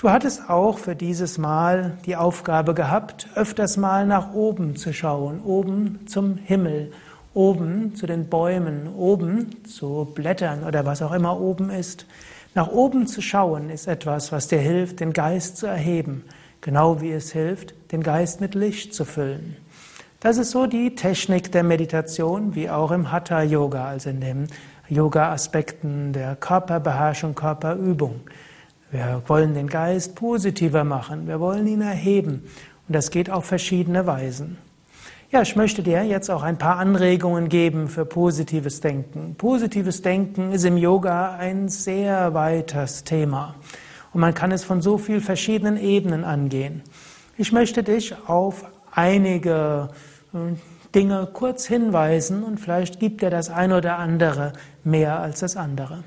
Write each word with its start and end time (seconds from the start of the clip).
Du 0.00 0.08
hattest 0.08 0.48
auch 0.48 0.78
für 0.78 0.96
dieses 0.96 1.36
Mal 1.36 1.98
die 2.06 2.16
Aufgabe 2.16 2.72
gehabt, 2.72 3.28
öfters 3.34 3.76
mal 3.76 4.06
nach 4.06 4.32
oben 4.32 4.74
zu 4.74 4.94
schauen, 4.94 5.42
oben 5.42 6.06
zum 6.06 6.38
Himmel, 6.38 6.90
oben 7.34 7.94
zu 7.94 8.06
den 8.06 8.30
Bäumen, 8.30 8.88
oben 8.96 9.62
zu 9.66 10.10
Blättern 10.14 10.64
oder 10.64 10.86
was 10.86 11.02
auch 11.02 11.12
immer 11.12 11.38
oben 11.38 11.68
ist. 11.68 12.06
Nach 12.54 12.68
oben 12.68 13.08
zu 13.08 13.20
schauen 13.20 13.68
ist 13.68 13.88
etwas, 13.88 14.32
was 14.32 14.48
dir 14.48 14.58
hilft, 14.60 15.00
den 15.00 15.12
Geist 15.12 15.58
zu 15.58 15.66
erheben, 15.66 16.24
genau 16.62 17.02
wie 17.02 17.12
es 17.12 17.32
hilft, 17.32 17.74
den 17.92 18.02
Geist 18.02 18.40
mit 18.40 18.54
Licht 18.54 18.94
zu 18.94 19.04
füllen. 19.04 19.58
Das 20.20 20.38
ist 20.38 20.52
so 20.52 20.64
die 20.64 20.94
Technik 20.94 21.52
der 21.52 21.62
Meditation, 21.62 22.54
wie 22.54 22.70
auch 22.70 22.90
im 22.90 23.12
Hatha 23.12 23.42
Yoga, 23.42 23.88
also 23.88 24.08
in 24.08 24.22
den 24.22 24.48
Yoga-Aspekten 24.88 26.14
der 26.14 26.36
Körperbeherrschung, 26.36 27.34
Körperübung. 27.34 28.22
Wir 28.90 29.22
wollen 29.26 29.54
den 29.54 29.68
Geist 29.68 30.16
positiver 30.16 30.82
machen, 30.82 31.28
wir 31.28 31.38
wollen 31.38 31.66
ihn 31.68 31.80
erheben 31.80 32.44
und 32.88 32.96
das 32.96 33.10
geht 33.10 33.30
auf 33.30 33.44
verschiedene 33.44 34.06
Weisen. 34.06 34.58
Ja, 35.30 35.42
ich 35.42 35.54
möchte 35.54 35.84
dir 35.84 36.02
jetzt 36.02 36.28
auch 36.28 36.42
ein 36.42 36.58
paar 36.58 36.78
Anregungen 36.78 37.48
geben 37.48 37.86
für 37.86 38.04
positives 38.04 38.80
Denken. 38.80 39.36
Positives 39.36 40.02
Denken 40.02 40.50
ist 40.50 40.64
im 40.64 40.76
Yoga 40.76 41.36
ein 41.36 41.68
sehr 41.68 42.34
weites 42.34 43.04
Thema 43.04 43.54
und 44.12 44.20
man 44.20 44.34
kann 44.34 44.50
es 44.50 44.64
von 44.64 44.82
so 44.82 44.98
vielen 44.98 45.20
verschiedenen 45.20 45.76
Ebenen 45.76 46.24
angehen. 46.24 46.82
Ich 47.36 47.52
möchte 47.52 47.84
dich 47.84 48.14
auf 48.26 48.64
einige 48.90 49.90
äh, 50.34 50.38
Dinge 50.96 51.28
kurz 51.32 51.64
hinweisen 51.64 52.42
und 52.42 52.58
vielleicht 52.58 52.98
gibt 52.98 53.22
dir 53.22 53.30
das 53.30 53.50
eine 53.50 53.76
oder 53.76 53.98
andere 53.98 54.52
mehr 54.82 55.20
als 55.20 55.40
das 55.40 55.56
andere. 55.56 56.02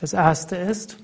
Das 0.00 0.14
erste 0.14 0.56
ist, 0.56 0.96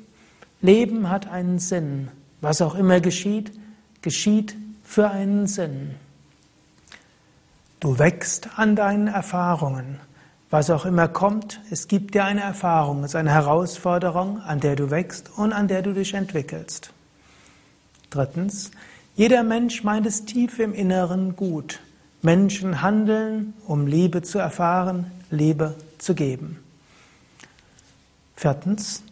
Leben 0.62 1.10
hat 1.10 1.28
einen 1.28 1.58
Sinn. 1.58 2.08
Was 2.40 2.62
auch 2.62 2.74
immer 2.74 3.00
geschieht, 3.00 3.52
geschieht 4.00 4.56
für 4.84 5.10
einen 5.10 5.46
Sinn. 5.46 5.96
Du 7.80 7.98
wächst 7.98 8.48
an 8.56 8.76
deinen 8.76 9.08
Erfahrungen. 9.08 10.00
Was 10.50 10.70
auch 10.70 10.84
immer 10.84 11.08
kommt, 11.08 11.60
es 11.70 11.88
gibt 11.88 12.14
dir 12.14 12.24
eine 12.24 12.42
Erfahrung, 12.42 13.04
es 13.04 13.12
ist 13.12 13.16
eine 13.16 13.30
Herausforderung, 13.30 14.40
an 14.42 14.60
der 14.60 14.76
du 14.76 14.90
wächst 14.90 15.30
und 15.36 15.52
an 15.52 15.66
der 15.66 15.82
du 15.82 15.94
dich 15.94 16.14
entwickelst. 16.14 16.92
Drittens, 18.10 18.70
jeder 19.16 19.42
Mensch 19.42 19.82
meint 19.82 20.06
es 20.06 20.26
tief 20.26 20.58
im 20.58 20.74
Inneren 20.74 21.36
gut. 21.36 21.80
Menschen 22.20 22.82
handeln, 22.82 23.54
um 23.66 23.86
Liebe 23.86 24.22
zu 24.22 24.38
erfahren, 24.38 25.10
Liebe 25.30 25.74
zu 25.98 26.14
geben. 26.14 26.58
Viertens, 28.36 29.02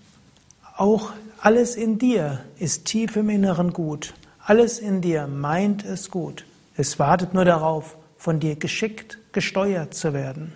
auch 0.77 1.12
alles 1.41 1.77
in 1.77 1.98
dir 1.98 2.44
ist 2.58 2.84
tief 2.84 3.16
im 3.16 3.30
Inneren 3.30 3.72
gut. 3.72 4.14
Alles 4.44 4.78
in 4.78 5.00
dir 5.00 5.27
meint 5.27 5.84
es 5.84 6.10
gut. 6.10 6.44
Es 6.77 6.98
wartet 6.98 7.34
nur 7.34 7.44
darauf, 7.44 7.96
von 8.16 8.41
dir 8.41 8.56
geschickt 8.56 9.19
gesteuert 9.33 9.94
zu 9.94 10.12
werden. 10.12 10.52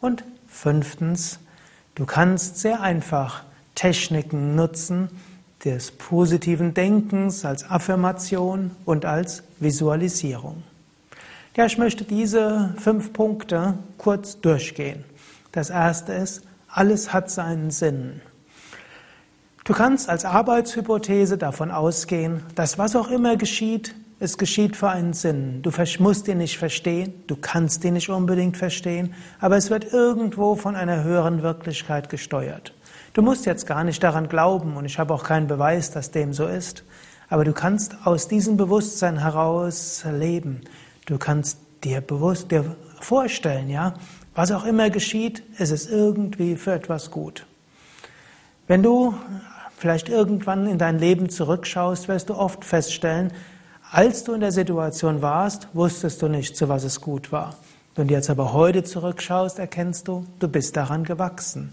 Und 0.00 0.24
fünftens, 0.48 1.38
du 1.94 2.06
kannst 2.06 2.58
sehr 2.58 2.80
einfach 2.80 3.44
Techniken 3.74 4.56
nutzen 4.56 5.08
des 5.64 5.90
positiven 5.92 6.74
Denkens 6.74 7.44
als 7.44 7.68
Affirmation 7.68 8.72
und 8.84 9.04
als 9.04 9.42
Visualisierung. 9.58 10.62
Ja, 11.56 11.66
ich 11.66 11.78
möchte 11.78 12.04
diese 12.04 12.74
fünf 12.78 13.12
Punkte 13.12 13.74
kurz 13.98 14.40
durchgehen. 14.40 15.04
Das 15.52 15.70
erste 15.70 16.12
ist, 16.12 16.42
alles 16.68 17.12
hat 17.12 17.30
seinen 17.30 17.70
Sinn. 17.70 18.20
Du 19.68 19.74
kannst 19.74 20.08
als 20.08 20.24
Arbeitshypothese 20.24 21.36
davon 21.36 21.70
ausgehen, 21.70 22.40
dass 22.54 22.78
was 22.78 22.96
auch 22.96 23.10
immer 23.10 23.36
geschieht, 23.36 23.94
es 24.18 24.38
geschieht 24.38 24.76
für 24.76 24.88
einen 24.88 25.12
Sinn. 25.12 25.60
Du 25.60 25.70
musst 25.98 26.26
ihn 26.26 26.38
nicht 26.38 26.56
verstehen, 26.56 27.12
du 27.26 27.36
kannst 27.36 27.84
ihn 27.84 27.92
nicht 27.92 28.08
unbedingt 28.08 28.56
verstehen, 28.56 29.12
aber 29.40 29.58
es 29.58 29.68
wird 29.68 29.92
irgendwo 29.92 30.56
von 30.56 30.74
einer 30.74 31.04
höheren 31.04 31.42
Wirklichkeit 31.42 32.08
gesteuert. 32.08 32.72
Du 33.12 33.20
musst 33.20 33.44
jetzt 33.44 33.66
gar 33.66 33.84
nicht 33.84 34.02
daran 34.02 34.30
glauben 34.30 34.74
und 34.74 34.86
ich 34.86 34.98
habe 34.98 35.12
auch 35.12 35.22
keinen 35.22 35.48
Beweis, 35.48 35.90
dass 35.90 36.10
dem 36.12 36.32
so 36.32 36.46
ist, 36.46 36.82
aber 37.28 37.44
du 37.44 37.52
kannst 37.52 37.94
aus 38.06 38.26
diesem 38.26 38.56
Bewusstsein 38.56 39.20
heraus 39.20 40.02
leben. 40.10 40.62
Du 41.04 41.18
kannst 41.18 41.58
dir 41.84 42.00
bewusst 42.00 42.50
dir 42.52 42.74
vorstellen, 43.00 43.68
ja, 43.68 43.92
was 44.34 44.50
auch 44.50 44.64
immer 44.64 44.88
geschieht, 44.88 45.42
es 45.58 45.70
ist 45.70 45.90
irgendwie 45.90 46.56
für 46.56 46.72
etwas 46.72 47.10
gut. 47.10 47.44
Wenn 48.66 48.82
du 48.82 49.14
vielleicht 49.78 50.08
irgendwann 50.08 50.66
in 50.66 50.78
dein 50.78 50.98
Leben 50.98 51.30
zurückschaust, 51.30 52.08
wirst 52.08 52.28
du 52.28 52.34
oft 52.34 52.64
feststellen, 52.64 53.32
als 53.90 54.24
du 54.24 54.34
in 54.34 54.40
der 54.40 54.52
Situation 54.52 55.22
warst, 55.22 55.68
wusstest 55.72 56.20
du 56.20 56.28
nicht, 56.28 56.56
zu 56.56 56.68
was 56.68 56.84
es 56.84 57.00
gut 57.00 57.32
war. 57.32 57.54
Wenn 57.94 58.08
du 58.08 58.14
jetzt 58.14 58.28
aber 58.28 58.52
heute 58.52 58.84
zurückschaust, 58.84 59.58
erkennst 59.58 60.06
du, 60.08 60.26
du 60.38 60.48
bist 60.48 60.76
daran 60.76 61.04
gewachsen. 61.04 61.70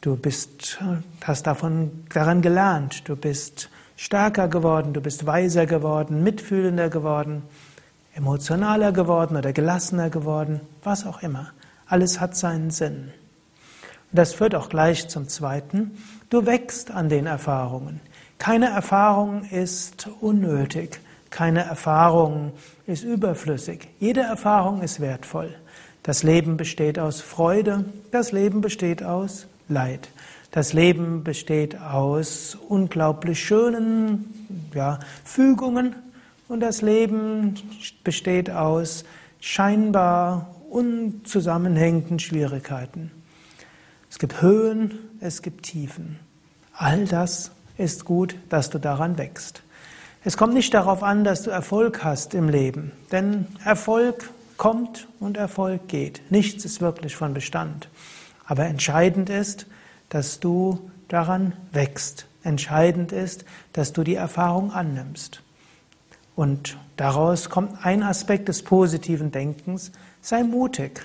Du 0.00 0.16
bist, 0.16 0.80
hast 1.22 1.46
davon, 1.46 2.04
daran 2.12 2.42
gelernt. 2.42 3.08
Du 3.08 3.14
bist 3.14 3.70
stärker 3.96 4.48
geworden, 4.48 4.92
du 4.92 5.00
bist 5.00 5.24
weiser 5.26 5.66
geworden, 5.66 6.24
mitfühlender 6.24 6.88
geworden, 6.88 7.42
emotionaler 8.14 8.90
geworden 8.90 9.36
oder 9.36 9.52
gelassener 9.52 10.10
geworden, 10.10 10.60
was 10.82 11.06
auch 11.06 11.22
immer. 11.22 11.52
Alles 11.86 12.18
hat 12.20 12.36
seinen 12.36 12.70
Sinn. 12.70 13.12
Das 14.12 14.34
führt 14.34 14.54
auch 14.54 14.68
gleich 14.68 15.08
zum 15.08 15.28
zweiten. 15.28 15.92
Du 16.28 16.44
wächst 16.44 16.90
an 16.90 17.08
den 17.08 17.26
Erfahrungen. 17.26 18.00
Keine 18.38 18.66
Erfahrung 18.66 19.44
ist 19.44 20.08
unnötig. 20.20 21.00
Keine 21.30 21.64
Erfahrung 21.64 22.52
ist 22.86 23.04
überflüssig. 23.04 23.88
Jede 24.00 24.20
Erfahrung 24.20 24.82
ist 24.82 25.00
wertvoll. 25.00 25.54
Das 26.02 26.22
Leben 26.22 26.58
besteht 26.58 26.98
aus 26.98 27.20
Freude. 27.22 27.86
Das 28.10 28.32
Leben 28.32 28.60
besteht 28.60 29.02
aus 29.02 29.46
Leid. 29.68 30.10
Das 30.50 30.74
Leben 30.74 31.24
besteht 31.24 31.80
aus 31.80 32.58
unglaublich 32.68 33.42
schönen 33.42 34.68
ja, 34.74 34.98
Fügungen 35.24 35.94
und 36.48 36.60
das 36.60 36.82
Leben 36.82 37.54
besteht 38.04 38.50
aus 38.50 39.04
scheinbar 39.40 40.54
unzusammenhängenden 40.68 42.18
Schwierigkeiten. 42.18 43.10
Es 44.12 44.18
gibt 44.18 44.42
Höhen, 44.42 44.98
es 45.20 45.40
gibt 45.40 45.62
Tiefen. 45.62 46.18
All 46.74 47.06
das 47.06 47.50
ist 47.78 48.04
gut, 48.04 48.36
dass 48.50 48.68
du 48.68 48.78
daran 48.78 49.16
wächst. 49.16 49.62
Es 50.22 50.36
kommt 50.36 50.52
nicht 50.52 50.74
darauf 50.74 51.02
an, 51.02 51.24
dass 51.24 51.44
du 51.44 51.50
Erfolg 51.50 52.04
hast 52.04 52.34
im 52.34 52.50
Leben, 52.50 52.92
denn 53.10 53.46
Erfolg 53.64 54.28
kommt 54.58 55.08
und 55.18 55.38
Erfolg 55.38 55.88
geht. 55.88 56.20
Nichts 56.30 56.66
ist 56.66 56.82
wirklich 56.82 57.16
von 57.16 57.32
Bestand. 57.32 57.88
Aber 58.44 58.66
entscheidend 58.66 59.30
ist, 59.30 59.66
dass 60.10 60.40
du 60.40 60.90
daran 61.08 61.54
wächst. 61.72 62.26
Entscheidend 62.42 63.12
ist, 63.12 63.46
dass 63.72 63.94
du 63.94 64.04
die 64.04 64.16
Erfahrung 64.16 64.72
annimmst. 64.72 65.40
Und 66.36 66.76
daraus 66.98 67.48
kommt 67.48 67.82
ein 67.82 68.02
Aspekt 68.02 68.48
des 68.48 68.62
positiven 68.62 69.32
Denkens, 69.32 69.90
sei 70.20 70.42
mutig, 70.42 71.00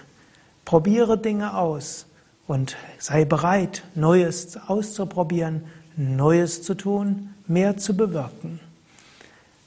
probiere 0.66 1.18
Dinge 1.18 1.56
aus, 1.56 2.07
und 2.48 2.78
sei 2.98 3.26
bereit, 3.26 3.84
Neues 3.94 4.58
auszuprobieren, 4.68 5.66
Neues 5.96 6.64
zu 6.64 6.76
tun, 6.76 7.34
mehr 7.48 7.78
zu 7.78 7.96
bewirken. 7.96 8.60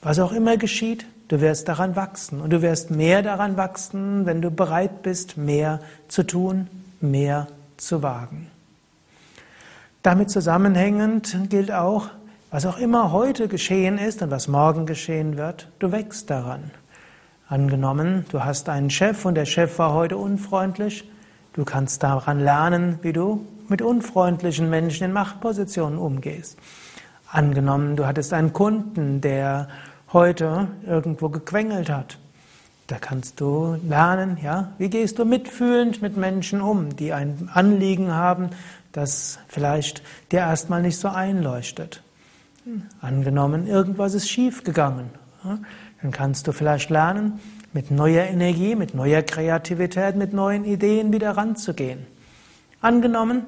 Was 0.03 0.19
auch 0.19 0.33
immer 0.33 0.57
geschieht, 0.57 1.05
du 1.29 1.41
wirst 1.41 1.69
daran 1.69 1.95
wachsen 1.95 2.41
und 2.41 2.51
du 2.51 2.63
wirst 2.63 2.91
mehr 2.91 3.23
daran 3.23 3.57
wachsen, 3.57 4.27
wenn 4.27 4.41
du 4.41 4.51
bereit 4.51 5.03
bist, 5.03 5.37
mehr 5.37 5.81
zu 6.09 6.23
tun, 6.23 6.69
mehr 7.01 7.49
zu 7.77 8.03
wagen. 8.03 8.51
Damit 10.03 10.31
zusammenhängend 10.31 11.37
gilt 11.51 11.71
auch, 11.71 12.09
was 12.51 12.65
auch 12.65 12.79
immer 12.79 13.13
heute 13.13 13.49
geschehen 13.49 13.99
ist 13.99 14.23
und 14.23 14.31
was 14.31 14.49
morgen 14.49 14.87
geschehen 14.87 15.37
wird, 15.37 15.69
du 15.79 15.93
wächst 15.93 16.31
daran. 16.31 16.71
Angenommen, 17.49 18.25
du 18.31 18.45
hast 18.45 18.69
einen 18.69 18.91
Chef 18.91 19.25
und 19.25 19.35
der 19.35 19.45
Chef 19.45 19.79
war 19.79 19.93
heute 19.93 20.17
unfreundlich, 20.17 21.10
Du 21.53 21.65
kannst 21.65 22.03
daran 22.03 22.41
lernen, 22.41 22.99
wie 23.03 23.13
du 23.13 23.47
mit 23.69 23.83
unfreundlichen 23.83 24.71
Menschen 24.71 25.05
in 25.05 25.13
Machtpositionen 25.13 25.99
umgehst. 25.99 26.59
Angenommen, 27.31 27.97
du 27.97 28.07
hattest 28.07 28.33
einen 28.33 28.53
Kunden, 28.53 29.21
der 29.21 29.69
heute 30.13 30.69
irgendwo 30.87 31.29
gequengelt 31.29 31.91
hat. 31.91 32.19
Da 32.87 32.99
kannst 32.99 33.41
du 33.41 33.77
lernen, 33.89 34.39
ja, 34.43 34.73
wie 34.79 34.91
gehst 34.91 35.19
du 35.19 35.25
mitfühlend 35.25 36.03
mit 36.03 36.17
Menschen 36.17 36.61
um, 36.61 36.97
die 36.97 37.13
ein 37.13 37.49
Anliegen 37.55 38.13
haben, 38.13 38.51
das 38.93 39.39
vielleicht 39.47 40.03
dir 40.33 40.41
erstmal 40.41 40.83
nicht 40.83 40.99
so 40.99 41.09
einleuchtet. 41.09 42.03
Angenommen, 43.01 43.67
irgendwas 43.67 44.15
ist 44.15 44.29
schief 44.29 44.65
gegangen. 44.65 45.11
Dann 46.03 46.11
kannst 46.11 46.47
du 46.47 46.53
vielleicht 46.53 46.91
lernen, 46.91 47.41
mit 47.73 47.91
neuer 47.91 48.25
Energie, 48.25 48.75
mit 48.75 48.95
neuer 48.95 49.23
Kreativität, 49.23 50.17
mit 50.17 50.33
neuen 50.33 50.65
Ideen 50.65 51.13
wieder 51.13 51.37
ranzugehen. 51.37 52.07
Angenommen, 52.81 53.47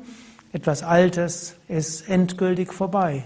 etwas 0.52 0.82
Altes 0.82 1.54
ist 1.69 2.08
endgültig 2.08 2.72
vorbei. 2.72 3.25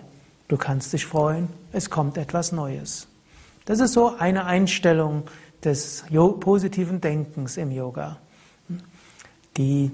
Du 0.48 0.56
kannst 0.56 0.92
dich 0.92 1.04
freuen, 1.04 1.48
es 1.72 1.90
kommt 1.90 2.16
etwas 2.16 2.52
Neues. 2.52 3.08
Das 3.64 3.80
ist 3.80 3.92
so 3.92 4.16
eine 4.16 4.44
Einstellung 4.44 5.24
des 5.64 6.04
positiven 6.40 7.00
Denkens 7.00 7.56
im 7.56 7.72
Yoga. 7.72 8.18
Die 9.56 9.90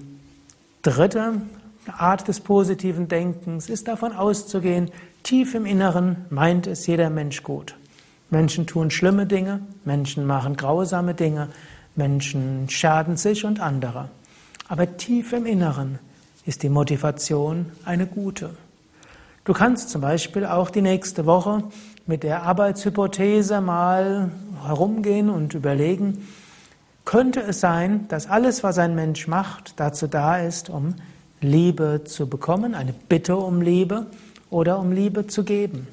dritte 0.82 1.40
Art 1.86 2.28
des 2.28 2.40
positiven 2.40 3.08
Denkens 3.08 3.70
ist 3.70 3.88
davon 3.88 4.12
auszugehen, 4.12 4.90
tief 5.22 5.54
im 5.54 5.64
Inneren 5.64 6.26
meint 6.28 6.66
es 6.66 6.86
jeder 6.86 7.08
Mensch 7.08 7.42
gut. 7.42 7.76
Menschen 8.32 8.66
tun 8.66 8.90
schlimme 8.90 9.26
Dinge, 9.26 9.60
Menschen 9.84 10.24
machen 10.26 10.56
grausame 10.56 11.12
Dinge, 11.12 11.48
Menschen 11.94 12.66
schaden 12.70 13.18
sich 13.18 13.44
und 13.44 13.60
andere. 13.60 14.08
Aber 14.68 14.96
tief 14.96 15.34
im 15.34 15.44
Inneren 15.44 15.98
ist 16.46 16.62
die 16.62 16.70
Motivation 16.70 17.66
eine 17.84 18.06
gute. 18.06 18.48
Du 19.44 19.52
kannst 19.52 19.90
zum 19.90 20.00
Beispiel 20.00 20.46
auch 20.46 20.70
die 20.70 20.80
nächste 20.80 21.26
Woche 21.26 21.64
mit 22.06 22.22
der 22.22 22.44
Arbeitshypothese 22.44 23.60
mal 23.60 24.30
herumgehen 24.64 25.28
und 25.28 25.52
überlegen, 25.52 26.26
könnte 27.04 27.40
es 27.40 27.60
sein, 27.60 28.08
dass 28.08 28.30
alles, 28.30 28.62
was 28.62 28.78
ein 28.78 28.94
Mensch 28.94 29.28
macht, 29.28 29.78
dazu 29.78 30.06
da 30.06 30.38
ist, 30.38 30.70
um 30.70 30.94
Liebe 31.42 32.02
zu 32.06 32.28
bekommen, 32.28 32.74
eine 32.74 32.94
Bitte 32.94 33.36
um 33.36 33.60
Liebe 33.60 34.06
oder 34.48 34.78
um 34.78 34.90
Liebe 34.90 35.26
zu 35.26 35.44
geben. 35.44 35.86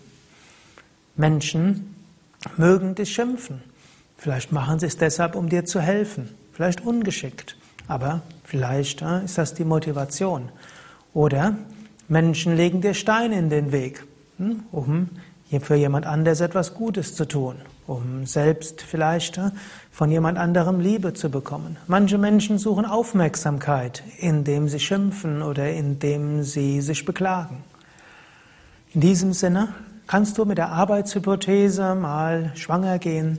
Menschen 1.18 1.99
mögen 2.58 2.96
dich 2.96 3.14
schimpfen. 3.14 3.62
Vielleicht 4.18 4.52
machen 4.52 4.80
sie 4.80 4.88
es 4.88 4.98
deshalb, 4.98 5.36
um 5.36 5.50
dir 5.50 5.66
zu 5.66 5.80
helfen. 5.80 6.30
Vielleicht 6.54 6.82
ungeschickt. 6.82 7.58
Aber 7.88 8.22
vielleicht 8.44 9.02
äh, 9.02 9.24
ist 9.26 9.38
das 9.38 9.54
die 9.54 9.66
Motivation. 9.66 10.50
Oder 11.14 11.56
Menschen 12.08 12.56
legen 12.56 12.82
dir 12.82 12.94
Steine 12.94 13.38
in 13.38 13.50
den 13.50 13.72
Weg, 13.72 14.06
hm, 14.38 14.64
um 14.72 15.10
für 15.62 15.76
jemand 15.76 16.06
anderes 16.06 16.42
etwas 16.42 16.76
Gutes 16.76 17.16
zu 17.16 17.26
tun, 17.26 17.56
um 17.88 18.28
selbst 18.28 18.82
vielleicht 18.82 19.40
äh, 19.40 19.50
von 19.92 20.12
jemand 20.12 20.38
anderem 20.38 20.80
Liebe 20.80 21.14
zu 21.14 21.32
bekommen. 21.32 21.78
Manche 21.88 22.20
Menschen 22.20 22.60
suchen 22.60 22.86
Aufmerksamkeit, 22.86 24.04
indem 24.20 24.68
sie 24.68 24.80
schimpfen 24.80 25.42
oder 25.42 25.72
indem 25.72 26.44
sie 26.44 26.82
sich 26.82 27.06
beklagen. 27.06 27.64
In 28.94 29.02
diesem 29.02 29.34
Sinne 29.34 29.70
kannst 30.10 30.40
du 30.40 30.46
mit 30.46 30.58
der 30.58 30.72
Arbeitshypothese 30.72 31.94
mal 31.94 32.52
schwanger 32.56 32.98
gehen. 32.98 33.38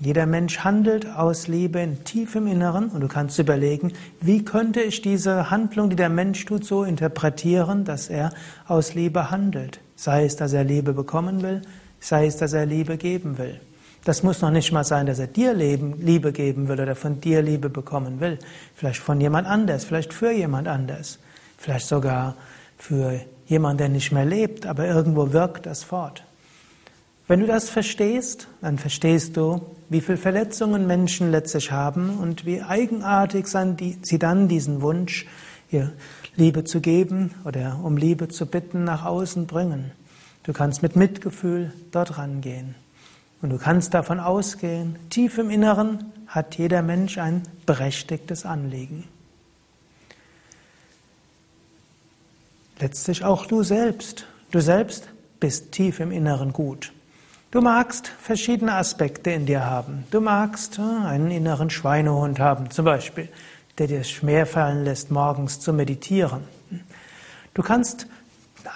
Jeder 0.00 0.24
Mensch 0.24 0.60
handelt 0.60 1.06
aus 1.06 1.48
Liebe 1.48 1.80
in 1.80 2.02
tiefem 2.02 2.46
Inneren 2.46 2.88
und 2.88 3.02
du 3.02 3.08
kannst 3.08 3.38
überlegen, 3.38 3.92
wie 4.18 4.42
könnte 4.42 4.80
ich 4.80 5.02
diese 5.02 5.50
Handlung, 5.50 5.90
die 5.90 5.96
der 5.96 6.08
Mensch 6.08 6.46
tut, 6.46 6.64
so 6.64 6.82
interpretieren, 6.82 7.84
dass 7.84 8.08
er 8.08 8.30
aus 8.66 8.94
Liebe 8.94 9.30
handelt. 9.30 9.80
Sei 9.96 10.24
es, 10.24 10.36
dass 10.36 10.54
er 10.54 10.64
Liebe 10.64 10.94
bekommen 10.94 11.42
will, 11.42 11.60
sei 12.00 12.24
es, 12.24 12.38
dass 12.38 12.54
er 12.54 12.64
Liebe 12.64 12.96
geben 12.96 13.36
will. 13.36 13.60
Das 14.04 14.22
muss 14.22 14.40
noch 14.40 14.50
nicht 14.50 14.72
mal 14.72 14.84
sein, 14.84 15.04
dass 15.04 15.18
er 15.18 15.26
dir 15.26 15.52
Liebe 15.52 16.32
geben 16.32 16.68
will 16.68 16.80
oder 16.80 16.96
von 16.96 17.20
dir 17.20 17.42
Liebe 17.42 17.68
bekommen 17.68 18.20
will. 18.20 18.38
Vielleicht 18.74 19.00
von 19.00 19.20
jemand 19.20 19.46
anders, 19.46 19.84
vielleicht 19.84 20.14
für 20.14 20.30
jemand 20.30 20.68
anders. 20.68 21.18
Vielleicht 21.58 21.86
sogar 21.86 22.34
für 22.78 23.20
jemand, 23.48 23.80
der 23.80 23.88
nicht 23.88 24.12
mehr 24.12 24.24
lebt, 24.24 24.66
aber 24.66 24.86
irgendwo 24.86 25.32
wirkt 25.32 25.66
das 25.66 25.82
fort. 25.82 26.24
Wenn 27.26 27.40
du 27.40 27.46
das 27.46 27.68
verstehst, 27.68 28.48
dann 28.62 28.78
verstehst 28.78 29.36
du, 29.36 29.60
wie 29.90 30.00
viele 30.00 30.16
Verletzungen 30.16 30.86
Menschen 30.86 31.30
letztlich 31.30 31.72
haben 31.72 32.18
und 32.18 32.46
wie 32.46 32.62
eigenartig 32.62 33.46
sie 33.48 34.18
dann 34.18 34.48
diesen 34.48 34.80
Wunsch, 34.80 35.26
ihr 35.70 35.92
Liebe 36.36 36.64
zu 36.64 36.80
geben 36.80 37.34
oder 37.44 37.80
um 37.82 37.96
Liebe 37.96 38.28
zu 38.28 38.46
bitten, 38.46 38.84
nach 38.84 39.04
außen 39.04 39.46
bringen. 39.46 39.90
Du 40.44 40.52
kannst 40.54 40.82
mit 40.82 40.96
Mitgefühl 40.96 41.72
dort 41.90 42.16
rangehen. 42.16 42.74
Und 43.42 43.50
du 43.50 43.58
kannst 43.58 43.92
davon 43.92 44.20
ausgehen, 44.20 44.96
tief 45.10 45.36
im 45.36 45.50
Inneren 45.50 46.12
hat 46.26 46.56
jeder 46.56 46.82
Mensch 46.82 47.18
ein 47.18 47.42
berechtigtes 47.66 48.46
Anliegen. 48.46 49.04
Letztlich 52.80 53.24
auch 53.24 53.46
du 53.46 53.62
selbst. 53.62 54.26
Du 54.50 54.60
selbst 54.60 55.08
bist 55.40 55.72
tief 55.72 56.00
im 56.00 56.12
Inneren 56.12 56.52
gut. 56.52 56.92
Du 57.50 57.60
magst 57.60 58.08
verschiedene 58.08 58.74
Aspekte 58.74 59.30
in 59.30 59.46
dir 59.46 59.64
haben. 59.64 60.04
Du 60.10 60.20
magst 60.20 60.78
äh, 60.78 60.82
einen 60.82 61.30
inneren 61.30 61.70
Schweinehund 61.70 62.38
haben, 62.38 62.70
zum 62.70 62.84
Beispiel, 62.84 63.28
der 63.78 63.86
dir 63.86 64.04
schwerfallen 64.04 64.84
lässt, 64.84 65.10
morgens 65.10 65.58
zu 65.58 65.72
meditieren. 65.72 66.42
Du 67.54 67.62
kannst 67.62 68.06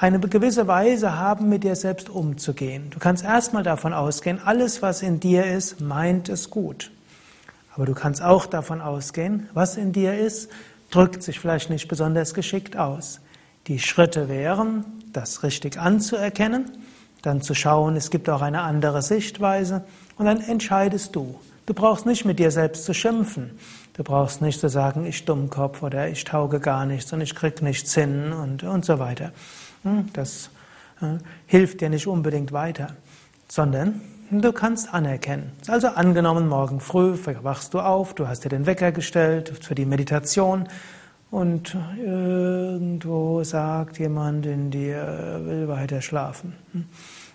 eine 0.01 0.19
gewisse 0.19 0.67
Weise 0.67 1.19
haben, 1.19 1.49
mit 1.49 1.65
dir 1.65 1.77
selbst 1.77 2.09
umzugehen. 2.09 2.89
Du 2.91 2.99
kannst 2.99 3.25
erstmal 3.25 3.63
davon 3.63 3.93
ausgehen, 3.93 4.41
alles, 4.43 4.81
was 4.81 5.03
in 5.03 5.21
dir 5.21 5.45
ist, 5.45 5.81
meint 5.81 6.29
es 6.29 6.51
gut. 6.51 6.91
Aber 7.75 7.87
du 7.87 7.95
kannst 7.95 8.23
auch 8.23 8.47
davon 8.47 8.81
ausgehen, 8.81 9.49
was 9.55 9.77
in 9.77 9.93
dir 9.93 10.19
ist, 10.19 10.51
drückt 10.91 11.23
sich 11.23 11.39
vielleicht 11.39 11.71
nicht 11.71 11.89
besonders 11.89 12.35
geschickt 12.35 12.77
aus. 12.77 13.21
Die 13.69 13.79
Schritte 13.79 14.29
wären, 14.29 14.85
das 15.13 15.43
richtig 15.43 15.79
anzuerkennen, 15.79 16.71
dann 17.23 17.43
zu 17.43 17.55
schauen, 17.55 17.97
es 17.97 18.11
gibt 18.11 18.29
auch 18.29 18.43
eine 18.43 18.63
andere 18.63 19.03
Sichtweise 19.03 19.85
und 20.17 20.27
dann 20.27 20.41
entscheidest 20.41 21.15
du. 21.15 21.39
Du 21.67 21.75
brauchst 21.75 22.07
nicht 22.07 22.25
mit 22.25 22.41
dir 22.41 22.51
selbst 22.51 22.85
zu 22.85 22.93
schimpfen. 22.93 23.59
Du 23.95 24.03
brauchst 24.03 24.43
nicht 24.43 24.59
zu 24.59 24.69
sagen, 24.69 25.07
ich 25.07 25.25
Dummkopf 25.25 25.83
oder 25.83 26.09
ich 26.09 26.25
tauge 26.25 26.59
gar 26.59 26.87
nichts 26.87 27.13
und 27.13 27.21
ich 27.21 27.35
krieg 27.35 27.63
nichts 27.63 27.95
hin 27.95 28.33
und, 28.33 28.65
und 28.65 28.85
so 28.85 28.99
weiter. 28.99 29.33
Hm, 29.85 30.09
das 30.13 30.51
äh, 31.01 31.19
hilft 31.47 31.81
dir 31.81 31.91
nicht 31.91 32.07
unbedingt 32.07 32.53
weiter, 32.53 32.89
sondern 33.49 34.01
du 34.31 34.53
kannst 34.53 34.93
anerkennen. 34.93 35.53
Also 35.69 35.89
angenommen, 35.89 36.49
morgen 36.49 36.81
früh 36.81 37.17
wachst 37.43 37.75
du 37.75 37.81
auf, 37.81 38.15
du 38.15 38.27
hast 38.27 38.45
dir 38.45 38.49
den 38.49 38.67
Wecker 38.67 38.91
gestellt 38.91 39.53
für 39.61 39.75
die 39.75 39.85
Meditation 39.85 40.69
und 41.33 41.75
irgendwo 41.99 43.43
sagt 43.43 43.99
jemand 43.99 44.45
in 44.45 44.71
dir, 44.71 45.41
will 45.45 45.67
weiter 45.67 46.03
schlafen. 46.03 46.53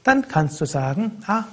Dann 0.04 0.28
kannst 0.28 0.62
du 0.62 0.66
sagen, 0.66 1.14
ah, 1.26 1.46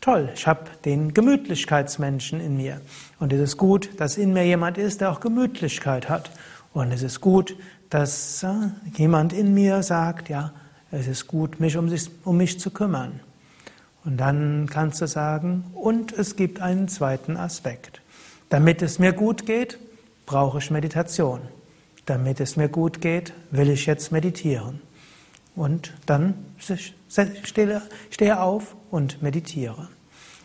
toll, 0.00 0.30
ich 0.32 0.46
habe 0.46 0.60
den 0.84 1.12
Gemütlichkeitsmenschen 1.12 2.40
in 2.40 2.56
mir. 2.56 2.80
Und 3.18 3.32
es 3.32 3.40
ist 3.40 3.56
gut, 3.56 3.90
dass 3.96 4.18
in 4.18 4.32
mir 4.32 4.46
jemand 4.46 4.78
ist, 4.78 5.00
der 5.00 5.10
auch 5.10 5.18
Gemütlichkeit 5.18 6.08
hat. 6.08 6.30
Und 6.72 6.92
es 6.92 7.02
ist 7.02 7.20
gut, 7.20 7.56
dass 7.90 8.44
äh, 8.44 8.68
jemand 8.96 9.32
in 9.32 9.52
mir 9.52 9.82
sagt, 9.82 10.28
ja, 10.28 10.52
es 10.92 11.08
ist 11.08 11.26
gut, 11.26 11.58
mich 11.58 11.76
um, 11.76 11.88
sich, 11.88 12.08
um 12.24 12.36
mich 12.36 12.60
zu 12.60 12.70
kümmern. 12.70 13.18
Und 14.04 14.16
dann 14.18 14.68
kannst 14.70 15.00
du 15.00 15.08
sagen, 15.08 15.64
und 15.74 16.12
es 16.12 16.36
gibt 16.36 16.60
einen 16.60 16.86
zweiten 16.86 17.36
Aspekt. 17.36 18.00
Damit 18.48 18.80
es 18.80 19.00
mir 19.00 19.12
gut 19.12 19.44
geht, 19.44 19.76
brauche 20.24 20.58
ich 20.58 20.70
Meditation 20.70 21.40
damit 22.10 22.40
es 22.40 22.56
mir 22.56 22.68
gut 22.68 23.00
geht, 23.00 23.32
will 23.52 23.70
ich 23.70 23.86
jetzt 23.86 24.10
meditieren. 24.10 24.80
Und 25.54 25.94
dann 26.06 26.34
stehe 27.08 28.40
auf 28.40 28.74
und 28.90 29.22
meditiere. 29.22 29.88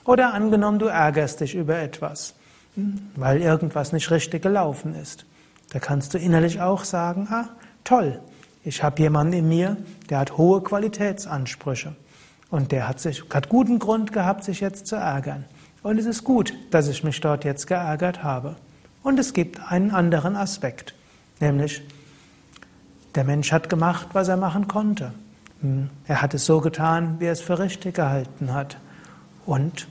Oder 0.06 0.36
angenommen, 0.36 0.78
du 0.78 0.86
ärgerst 0.86 1.42
dich 1.42 1.56
über 1.56 1.80
etwas, 1.80 2.36
hm, 2.76 3.10
weil 3.16 3.42
irgendwas 3.42 3.94
nicht 3.94 4.12
richtig 4.12 4.44
gelaufen 4.44 4.94
ist. 4.94 5.26
Da 5.72 5.80
kannst 5.80 6.14
du 6.14 6.20
innerlich 6.20 6.62
auch 6.62 6.84
sagen, 6.84 7.28
ah, 7.32 7.50
toll, 7.84 8.20
ich 8.64 8.84
habe 8.84 9.02
jemanden 9.02 9.34
in 9.34 9.50
mir, 9.50 9.78
der 10.12 10.20
hat 10.20 10.38
hohe 10.38 10.62
Qualitätsansprüche. 10.62 11.96
Und 12.52 12.72
der 12.72 12.88
hat, 12.88 13.00
sich, 13.00 13.24
hat 13.34 13.50
guten 13.50 13.80
Grund 13.80 14.14
gehabt, 14.14 14.44
sich 14.44 14.60
jetzt 14.60 14.86
zu 14.86 14.98
ärgern. 14.98 15.46
Und 15.82 15.98
es 15.98 16.06
ist 16.06 16.24
gut, 16.24 16.54
dass 16.70 16.88
ich 16.88 17.04
mich 17.04 17.20
dort 17.22 17.44
jetzt 17.44 17.66
geärgert 17.66 18.24
habe. 18.24 18.56
Und 19.02 19.18
es 19.18 19.34
gibt 19.34 19.60
einen 19.72 19.90
anderen 19.90 20.36
Aspekt. 20.36 20.94
Nämlich, 21.40 21.82
der 23.14 23.24
Mensch 23.24 23.52
hat 23.52 23.70
gemacht, 23.70 24.10
was 24.14 24.28
er 24.28 24.38
machen 24.38 24.68
konnte. 24.68 25.14
Hm, 25.62 25.90
er 26.06 26.22
hat 26.22 26.34
es 26.34 26.46
so 26.46 26.62
getan, 26.62 27.20
wie 27.20 27.26
er 27.26 27.32
es 27.32 27.42
für 27.42 27.60
richtig 27.60 27.96
gehalten 27.96 28.54
hat. 28.54 28.78
Und 29.46 29.88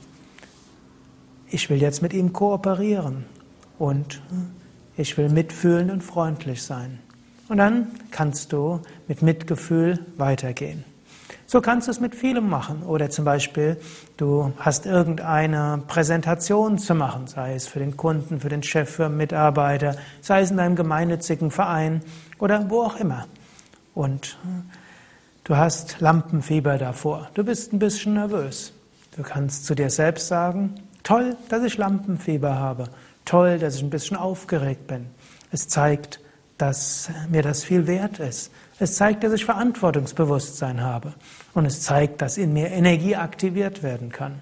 ich 1.49 1.69
will 1.69 1.81
jetzt 1.81 2.01
mit 2.01 2.13
ihm 2.13 2.33
kooperieren. 2.33 3.25
Und 3.77 4.21
hm, 4.29 4.51
ich 4.97 5.17
will 5.17 5.29
mitfühlen 5.29 5.91
und 5.91 6.03
freundlich 6.03 6.63
sein. 6.63 6.99
Und 7.47 7.57
dann 7.57 7.87
kannst 8.11 8.53
du 8.53 8.81
mit 9.07 9.21
Mitgefühl 9.21 9.99
weitergehen. 10.17 10.83
So 11.47 11.61
kannst 11.61 11.87
du 11.87 11.91
es 11.91 11.99
mit 11.99 12.15
vielem 12.15 12.49
machen. 12.49 12.83
Oder 12.83 13.09
zum 13.09 13.25
Beispiel, 13.25 13.77
du 14.17 14.51
hast 14.57 14.85
irgendeine 14.85 15.81
Präsentation 15.87 16.77
zu 16.77 16.95
machen, 16.95 17.27
sei 17.27 17.55
es 17.55 17.67
für 17.67 17.79
den 17.79 17.95
Kunden, 17.97 18.39
für 18.39 18.49
den 18.49 18.63
Chef, 18.63 18.89
für 18.89 19.09
Mitarbeiter, 19.09 19.95
sei 20.21 20.41
es 20.41 20.51
in 20.51 20.57
deinem 20.57 20.75
gemeinnützigen 20.75 21.51
Verein 21.51 22.01
oder 22.39 22.69
wo 22.69 22.81
auch 22.81 22.97
immer. 22.97 23.27
Und 23.93 24.37
du 25.43 25.55
hast 25.55 25.99
Lampenfieber 25.99 26.77
davor. 26.77 27.29
Du 27.33 27.43
bist 27.43 27.73
ein 27.73 27.79
bisschen 27.79 28.15
nervös. 28.15 28.73
Du 29.15 29.23
kannst 29.23 29.65
zu 29.65 29.75
dir 29.75 29.89
selbst 29.89 30.27
sagen, 30.27 30.75
toll, 31.03 31.37
dass 31.49 31.63
ich 31.63 31.77
Lampenfieber 31.77 32.55
habe. 32.55 32.89
Toll, 33.23 33.59
dass 33.59 33.75
ich 33.75 33.83
ein 33.83 33.89
bisschen 33.89 34.17
aufgeregt 34.17 34.87
bin. 34.87 35.07
Es 35.51 35.67
zeigt 35.69 36.19
dass 36.57 37.09
mir 37.29 37.41
das 37.41 37.63
viel 37.63 37.87
wert 37.87 38.19
ist. 38.19 38.51
Es 38.79 38.95
zeigt, 38.95 39.23
dass 39.23 39.33
ich 39.33 39.45
Verantwortungsbewusstsein 39.45 40.81
habe. 40.81 41.13
Und 41.53 41.65
es 41.65 41.81
zeigt, 41.81 42.21
dass 42.21 42.37
in 42.37 42.53
mir 42.53 42.69
Energie 42.69 43.15
aktiviert 43.15 43.83
werden 43.83 44.11
kann. 44.11 44.39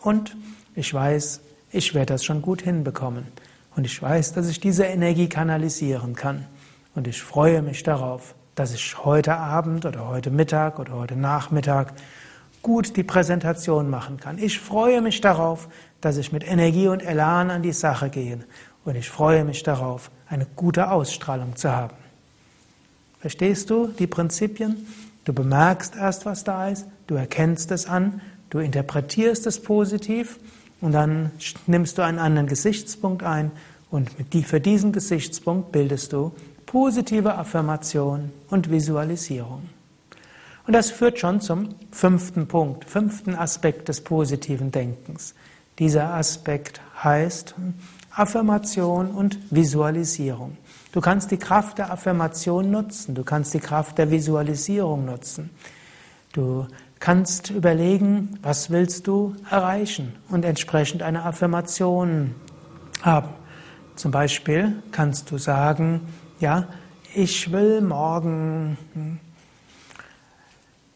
Und 0.00 0.36
ich 0.74 0.92
weiß, 0.92 1.40
ich 1.72 1.94
werde 1.94 2.14
das 2.14 2.24
schon 2.24 2.42
gut 2.42 2.62
hinbekommen. 2.62 3.26
Und 3.74 3.84
ich 3.84 4.00
weiß, 4.00 4.32
dass 4.32 4.48
ich 4.48 4.60
diese 4.60 4.84
Energie 4.84 5.28
kanalisieren 5.28 6.14
kann. 6.14 6.46
Und 6.94 7.06
ich 7.06 7.22
freue 7.22 7.60
mich 7.62 7.82
darauf, 7.82 8.34
dass 8.54 8.72
ich 8.72 9.04
heute 9.04 9.36
Abend 9.36 9.84
oder 9.84 10.08
heute 10.08 10.30
Mittag 10.30 10.78
oder 10.78 10.94
heute 10.94 11.16
Nachmittag 11.16 11.92
gut 12.62 12.96
die 12.96 13.04
Präsentation 13.04 13.90
machen 13.90 14.18
kann. 14.18 14.38
Ich 14.38 14.58
freue 14.58 15.02
mich 15.02 15.20
darauf, 15.20 15.68
dass 16.00 16.16
ich 16.16 16.32
mit 16.32 16.46
Energie 16.46 16.88
und 16.88 17.02
Elan 17.02 17.50
an 17.50 17.62
die 17.62 17.72
Sache 17.72 18.08
gehe. 18.08 18.38
Und 18.84 18.96
ich 18.96 19.10
freue 19.10 19.44
mich 19.44 19.62
darauf, 19.62 20.10
eine 20.28 20.46
gute 20.56 20.90
Ausstrahlung 20.90 21.56
zu 21.56 21.70
haben. 21.70 21.96
Verstehst 23.20 23.70
du 23.70 23.88
die 23.88 24.06
Prinzipien? 24.06 24.86
Du 25.24 25.32
bemerkst 25.32 25.96
erst, 25.96 26.26
was 26.26 26.44
da 26.44 26.68
ist, 26.68 26.86
du 27.06 27.14
erkennst 27.14 27.70
es 27.72 27.86
an, 27.86 28.20
du 28.50 28.58
interpretierst 28.58 29.46
es 29.46 29.60
positiv 29.60 30.38
und 30.80 30.92
dann 30.92 31.32
nimmst 31.66 31.98
du 31.98 32.02
einen 32.02 32.18
anderen 32.18 32.46
Gesichtspunkt 32.46 33.22
ein 33.22 33.50
und 33.90 34.10
für 34.44 34.60
diesen 34.60 34.92
Gesichtspunkt 34.92 35.72
bildest 35.72 36.12
du 36.12 36.32
positive 36.66 37.34
Affirmation 37.34 38.30
und 38.50 38.70
Visualisierung. 38.70 39.62
Und 40.66 40.72
das 40.72 40.90
führt 40.90 41.20
schon 41.20 41.40
zum 41.40 41.70
fünften 41.92 42.48
Punkt, 42.48 42.84
fünften 42.84 43.36
Aspekt 43.36 43.88
des 43.88 44.00
positiven 44.00 44.72
Denkens. 44.72 45.34
Dieser 45.78 46.14
Aspekt 46.14 46.80
heißt 47.02 47.54
Affirmation 48.16 49.10
und 49.10 49.38
Visualisierung. 49.50 50.56
Du 50.92 51.02
kannst 51.02 51.30
die 51.30 51.36
Kraft 51.36 51.76
der 51.78 51.92
Affirmation 51.92 52.70
nutzen, 52.70 53.14
du 53.14 53.22
kannst 53.22 53.52
die 53.52 53.60
Kraft 53.60 53.98
der 53.98 54.10
Visualisierung 54.10 55.04
nutzen. 55.04 55.50
Du 56.32 56.66
kannst 56.98 57.50
überlegen, 57.50 58.38
was 58.42 58.70
willst 58.70 59.06
du 59.06 59.36
erreichen 59.50 60.14
und 60.30 60.44
entsprechend 60.44 61.02
eine 61.02 61.24
Affirmation 61.24 62.34
haben. 63.02 63.28
Zum 63.96 64.10
Beispiel 64.10 64.82
kannst 64.92 65.30
du 65.30 65.38
sagen, 65.38 66.00
ja, 66.40 66.68
ich 67.14 67.52
will 67.52 67.80
morgen 67.80 68.78
hm, 68.94 69.18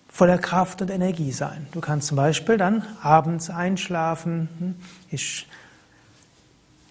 voller 0.08 0.38
Kraft 0.38 0.82
und 0.82 0.90
Energie 0.90 1.32
sein. 1.32 1.66
Du 1.72 1.80
kannst 1.80 2.08
zum 2.08 2.16
Beispiel 2.16 2.56
dann 2.56 2.82
abends 3.02 3.48
einschlafen. 3.50 4.48
Hm, 4.58 4.74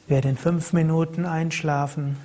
ich 0.10 0.16
werde 0.16 0.30
in 0.30 0.38
fünf 0.38 0.74
Minuten 0.74 1.28
einschlafen. 1.28 2.18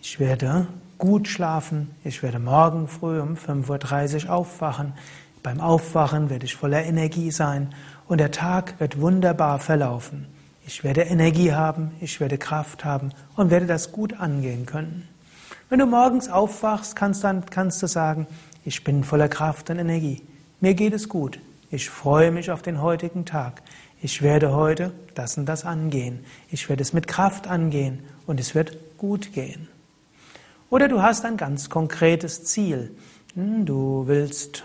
Ich 0.00 0.18
werde 0.18 0.66
gut 0.96 1.28
schlafen. 1.28 1.90
Ich 2.02 2.22
werde 2.22 2.38
morgen 2.38 2.88
früh 2.88 3.20
um 3.20 3.34
5.30 3.34 4.24
Uhr 4.24 4.32
aufwachen. 4.32 4.94
Beim 5.42 5.60
Aufwachen 5.60 6.30
werde 6.30 6.46
ich 6.46 6.56
voller 6.56 6.82
Energie 6.84 7.30
sein 7.30 7.74
und 8.06 8.16
der 8.16 8.30
Tag 8.30 8.80
wird 8.80 8.98
wunderbar 8.98 9.58
verlaufen. 9.58 10.26
Ich 10.66 10.84
werde 10.84 11.02
Energie 11.02 11.52
haben, 11.52 11.90
ich 12.00 12.18
werde 12.18 12.38
Kraft 12.38 12.86
haben 12.86 13.10
und 13.36 13.50
werde 13.50 13.66
das 13.66 13.92
gut 13.92 14.18
angehen 14.18 14.64
können. 14.64 15.06
Wenn 15.68 15.80
du 15.80 15.86
morgens 15.86 16.30
aufwachst, 16.30 16.96
kannst, 16.96 17.24
dann, 17.24 17.44
kannst 17.44 17.82
du 17.82 17.88
sagen, 17.88 18.26
ich 18.64 18.84
bin 18.84 19.04
voller 19.04 19.28
Kraft 19.28 19.68
und 19.68 19.78
Energie. 19.78 20.22
Mir 20.62 20.72
geht 20.72 20.94
es 20.94 21.10
gut. 21.10 21.40
Ich 21.70 21.90
freue 21.90 22.30
mich 22.30 22.50
auf 22.50 22.62
den 22.62 22.80
heutigen 22.80 23.26
Tag. 23.26 23.60
Ich 24.00 24.22
werde 24.22 24.52
heute 24.54 24.92
das 25.14 25.36
und 25.38 25.46
das 25.46 25.64
angehen. 25.64 26.24
Ich 26.50 26.68
werde 26.68 26.82
es 26.82 26.92
mit 26.92 27.08
Kraft 27.08 27.48
angehen 27.48 28.04
und 28.26 28.38
es 28.38 28.54
wird 28.54 28.96
gut 28.96 29.32
gehen. 29.32 29.68
Oder 30.70 30.86
du 30.86 31.02
hast 31.02 31.24
ein 31.24 31.36
ganz 31.36 31.68
konkretes 31.68 32.44
Ziel. 32.44 32.92
Hm, 33.34 33.66
du 33.66 34.04
willst 34.06 34.62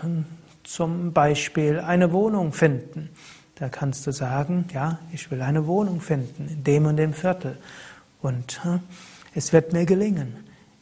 zum 0.62 1.12
Beispiel 1.12 1.80
eine 1.80 2.12
Wohnung 2.12 2.52
finden. 2.52 3.10
Da 3.56 3.68
kannst 3.68 4.06
du 4.06 4.12
sagen, 4.12 4.66
ja, 4.72 4.98
ich 5.12 5.30
will 5.30 5.42
eine 5.42 5.66
Wohnung 5.66 6.00
finden 6.00 6.48
in 6.48 6.62
dem 6.62 6.86
und 6.86 6.96
dem 6.96 7.12
Viertel. 7.12 7.58
Und 8.22 8.62
hm, 8.62 8.80
es 9.34 9.52
wird 9.52 9.72
mir 9.72 9.84
gelingen. 9.84 10.36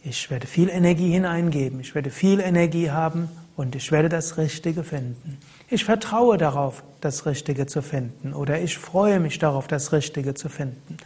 Ich 0.04 0.30
werde 0.30 0.46
viel 0.46 0.68
Energie 0.68 1.10
hineingeben. 1.10 1.80
Ich 1.80 1.94
werde 1.94 2.10
viel 2.10 2.40
Energie 2.40 2.90
haben 2.90 3.30
und 3.56 3.74
ich 3.76 3.92
werde 3.92 4.08
das 4.08 4.38
Richtige 4.38 4.84
finden. 4.84 5.38
Ich 5.68 5.84
vertraue 5.84 6.38
darauf, 6.38 6.82
das 7.00 7.26
Richtige 7.26 7.66
zu 7.66 7.82
finden 7.82 8.32
oder 8.32 8.60
ich 8.60 8.78
freue 8.78 9.20
mich 9.20 9.38
darauf, 9.38 9.68
das 9.68 9.92
Richtige 9.92 10.34
zu 10.34 10.48
finden. 10.48 10.96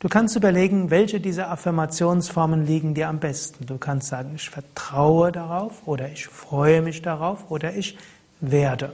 Du 0.00 0.08
kannst 0.08 0.36
überlegen, 0.36 0.90
welche 0.90 1.20
dieser 1.20 1.50
Affirmationsformen 1.50 2.66
liegen 2.66 2.92
dir 2.92 3.08
am 3.08 3.18
besten. 3.18 3.64
Du 3.64 3.78
kannst 3.78 4.08
sagen, 4.08 4.32
ich 4.36 4.50
vertraue 4.50 5.32
darauf 5.32 5.86
oder 5.86 6.10
ich 6.10 6.26
freue 6.26 6.82
mich 6.82 7.00
darauf 7.00 7.50
oder 7.50 7.74
ich 7.74 7.96
werde. 8.40 8.92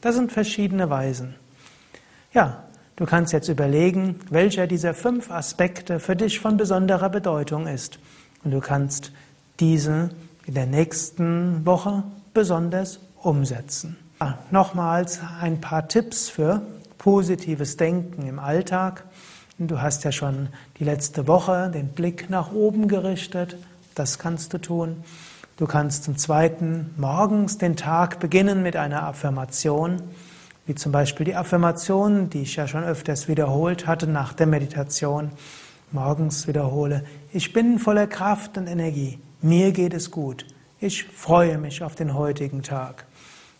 Das 0.00 0.14
sind 0.14 0.32
verschiedene 0.32 0.88
Weisen. 0.88 1.34
Ja, 2.32 2.64
du 2.96 3.04
kannst 3.04 3.34
jetzt 3.34 3.48
überlegen, 3.48 4.20
welcher 4.30 4.66
dieser 4.66 4.94
fünf 4.94 5.30
Aspekte 5.30 6.00
für 6.00 6.16
dich 6.16 6.40
von 6.40 6.56
besonderer 6.56 7.10
Bedeutung 7.10 7.66
ist. 7.66 7.98
Und 8.42 8.52
du 8.52 8.60
kannst 8.60 9.12
diese 9.60 10.10
in 10.46 10.54
der 10.54 10.66
nächsten 10.66 11.66
Woche 11.66 12.04
besonders 12.38 13.00
umsetzen. 13.20 13.96
Ja, 14.20 14.38
nochmals 14.52 15.18
ein 15.40 15.60
paar 15.60 15.88
Tipps 15.88 16.28
für 16.28 16.62
positives 16.96 17.76
Denken 17.76 18.28
im 18.28 18.38
Alltag. 18.38 19.02
Du 19.58 19.82
hast 19.82 20.04
ja 20.04 20.12
schon 20.12 20.50
die 20.78 20.84
letzte 20.84 21.26
Woche 21.26 21.68
den 21.74 21.88
Blick 21.88 22.30
nach 22.30 22.52
oben 22.52 22.86
gerichtet. 22.86 23.56
Das 23.96 24.20
kannst 24.20 24.54
du 24.54 24.58
tun. 24.58 25.02
Du 25.56 25.66
kannst 25.66 26.04
zum 26.04 26.16
Zweiten 26.16 26.94
morgens 26.96 27.58
den 27.58 27.74
Tag 27.74 28.20
beginnen 28.20 28.62
mit 28.62 28.76
einer 28.76 29.02
Affirmation, 29.02 30.00
wie 30.66 30.76
zum 30.76 30.92
Beispiel 30.92 31.26
die 31.26 31.34
Affirmation, 31.34 32.30
die 32.30 32.42
ich 32.42 32.54
ja 32.54 32.68
schon 32.68 32.84
öfters 32.84 33.26
wiederholt 33.26 33.88
hatte 33.88 34.06
nach 34.06 34.32
der 34.32 34.46
Meditation. 34.46 35.32
Morgens 35.90 36.46
wiederhole, 36.46 37.02
ich 37.32 37.52
bin 37.52 37.80
voller 37.80 38.06
Kraft 38.06 38.56
und 38.58 38.68
Energie. 38.68 39.18
Mir 39.42 39.72
geht 39.72 39.92
es 39.92 40.12
gut. 40.12 40.46
Ich 40.80 41.06
freue 41.06 41.58
mich 41.58 41.82
auf 41.82 41.96
den 41.96 42.14
heutigen 42.14 42.62
Tag. 42.62 43.04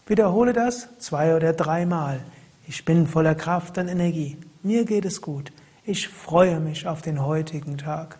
Wiederhole 0.06 0.52
das 0.52 0.87
zwei 1.00 1.34
oder 1.34 1.52
dreimal. 1.52 2.20
Ich 2.68 2.84
bin 2.84 3.08
voller 3.08 3.34
Kraft 3.34 3.76
und 3.76 3.88
Energie. 3.88 4.37
Mir 4.62 4.84
geht 4.84 5.04
es 5.04 5.20
gut. 5.20 5.50
Ich 5.84 6.06
freue 6.06 6.60
mich 6.60 6.87
auf 6.87 7.02
den 7.02 7.25
heutigen 7.26 7.76
Tag. 7.76 8.18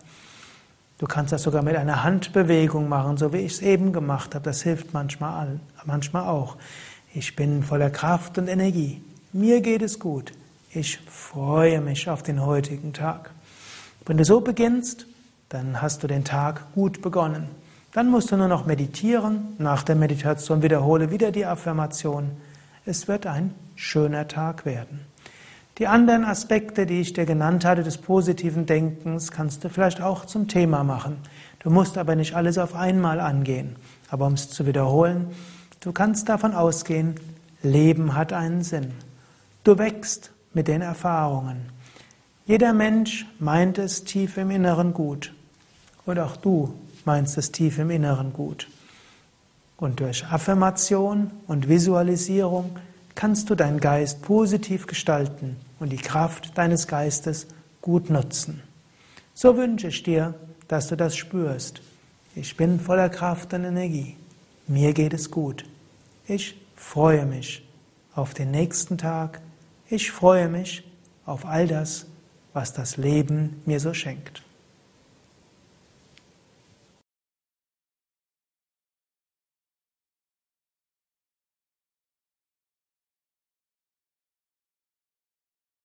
Du 0.99 1.07
kannst 1.07 1.33
das 1.33 1.45
sogar 1.45 1.63
mit 1.63 1.77
einer 1.77 2.03
Handbewegung 2.03 2.89
machen, 2.89 3.19
so 3.19 3.33
wie 3.33 3.37
ich 3.37 3.53
es 3.53 3.63
eben 3.63 3.93
gemacht 3.93 4.35
habe. 4.35 4.45
Das 4.45 4.63
hilft 4.63 4.93
manchmal, 4.93 5.61
manchmal 5.85 6.27
auch. 6.27 6.57
Ich 7.15 7.37
bin 7.37 7.63
voller 7.63 7.91
Kraft 7.91 8.37
und 8.37 8.49
Energie. 8.49 9.01
Mir 9.33 9.61
geht 9.61 9.83
es 9.83 10.01
gut. 10.01 10.33
Ich 10.75 10.99
freue 11.07 11.81
mich 11.81 12.11
auf 12.11 12.25
den 12.25 12.45
heutigen 12.45 12.93
Tag. 12.93 13.31
Wenn 14.07 14.17
du 14.17 14.25
so 14.25 14.41
beginnst, 14.41 15.07
dann 15.51 15.81
hast 15.81 16.03
du 16.03 16.09
den 16.09 16.25
Tag 16.25 16.73
gut 16.75 17.01
begonnen. 17.01 17.49
Dann 17.93 18.11
musst 18.11 18.31
du 18.31 18.37
nur 18.37 18.49
noch 18.49 18.67
meditieren. 18.67 19.55
Nach 19.59 19.83
der 19.83 19.97
Meditation 19.97 20.63
wiederhole 20.63 21.11
wieder 21.11 21.33
die 21.33 21.47
Affirmation. 21.47 22.31
Es 22.85 23.09
wird 23.09 23.27
ein 23.27 23.55
schöner 23.77 24.29
Tag 24.29 24.67
werden. 24.67 25.01
Die 25.79 25.87
anderen 25.87 26.25
Aspekte, 26.25 26.87
die 26.87 27.01
ich 27.01 27.13
dir 27.13 27.25
genannt 27.25 27.65
hatte, 27.65 27.85
des 27.85 27.99
positiven 27.99 28.67
Denkens, 28.67 29.31
kannst 29.31 29.63
du 29.63 29.71
vielleicht 29.71 30.03
auch 30.03 30.27
zum 30.27 30.49
Thema 30.49 30.83
machen. 30.83 31.19
Du 31.61 31.71
musst 31.71 31.97
aber 31.97 32.17
nicht 32.17 32.35
alles 32.35 32.59
auf 32.59 32.75
einmal 32.75 33.21
angehen. 33.21 33.77
Aber 34.11 34.27
um 34.27 34.33
es 34.33 34.51
zu 34.51 34.67
wiederholen, 34.67 35.29
du 35.81 35.93
kannst 35.93 36.29
davon 36.29 36.55
ausgehen, 36.55 37.15
Leben 37.63 38.15
hat 38.15 38.33
einen 38.33 38.63
Sinn. 38.63 38.93
Du 39.65 39.79
wächst 39.79 40.33
mit 40.53 40.69
den 40.69 40.83
Erfahrungen. 40.83 41.71
Jeder 42.47 42.73
Mensch 42.73 43.27
meint 43.39 43.79
es 43.79 44.05
tief 44.05 44.37
im 44.37 44.51
Inneren 44.51 44.95
gut. 44.95 45.33
Und 46.07 46.19
auch 46.19 46.37
du 46.37 46.75
meinst 47.09 47.39
es 47.39 47.53
tief 47.53 47.79
im 47.79 47.89
Inneren 47.89 48.35
gut. 48.35 48.69
Und 49.79 50.01
durch 50.01 50.27
Affirmation 50.27 51.31
und 51.47 51.67
Visualisierung 51.67 52.77
kannst 53.15 53.49
du 53.49 53.55
deinen 53.55 53.81
Geist 53.81 54.21
positiv 54.21 54.87
gestalten 54.87 55.57
und 55.81 55.91
die 55.91 55.97
Kraft 55.97 56.59
deines 56.59 56.87
Geistes 56.87 57.47
gut 57.81 58.11
nutzen. 58.11 58.63
So 59.33 59.57
wünsche 59.57 59.89
ich 59.89 60.03
dir, 60.03 60.35
dass 60.69 60.89
du 60.89 60.97
das 60.97 61.17
spürst. 61.17 61.81
Ich 62.35 62.59
bin 62.59 62.79
voller 62.79 63.09
Kraft 63.09 63.55
und 63.55 63.65
Energie. 63.65 64.17
Mir 64.67 64.93
geht 64.93 65.15
es 65.15 65.31
gut. 65.31 65.65
Ich 66.27 66.61
freue 66.77 67.25
mich 67.25 67.67
auf 68.15 68.35
den 68.35 68.51
nächsten 68.51 68.99
Tag. 68.99 69.41
Ich 69.89 70.11
freue 70.11 70.49
mich 70.51 70.85
auf 71.25 71.47
all 71.47 71.67
das, 71.67 72.05
was 72.53 72.75
das 72.75 72.99
Leben 72.99 73.63
mir 73.65 73.81
so 73.81 73.95
schenkt. 73.95 74.43